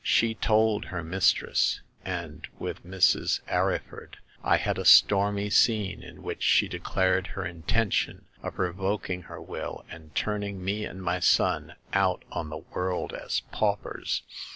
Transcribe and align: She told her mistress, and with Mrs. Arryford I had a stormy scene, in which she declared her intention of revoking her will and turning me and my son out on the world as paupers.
She 0.03 0.33
told 0.33 0.85
her 0.85 1.03
mistress, 1.03 1.79
and 2.03 2.47
with 2.57 2.83
Mrs. 2.83 3.39
Arryford 3.47 4.17
I 4.43 4.57
had 4.57 4.79
a 4.79 4.83
stormy 4.83 5.51
scene, 5.51 6.01
in 6.01 6.23
which 6.23 6.41
she 6.41 6.67
declared 6.67 7.27
her 7.27 7.45
intention 7.45 8.25
of 8.41 8.57
revoking 8.57 9.21
her 9.29 9.39
will 9.39 9.85
and 9.91 10.15
turning 10.15 10.65
me 10.65 10.85
and 10.85 11.03
my 11.03 11.19
son 11.19 11.75
out 11.93 12.25
on 12.31 12.49
the 12.49 12.63
world 12.73 13.13
as 13.13 13.41
paupers. 13.51 14.23